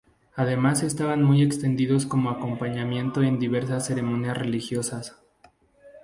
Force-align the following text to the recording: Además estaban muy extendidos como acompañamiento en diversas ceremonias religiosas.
Además 0.35 0.81
estaban 0.81 1.21
muy 1.21 1.43
extendidos 1.43 2.07
como 2.07 2.31
acompañamiento 2.31 3.21
en 3.21 3.37
diversas 3.37 3.85
ceremonias 3.85 4.35
religiosas. 4.35 5.15